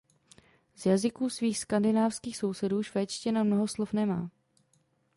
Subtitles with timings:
[0.75, 4.31] Z jazyků svých skandinávských sousedů švédština mnoho slov nemá.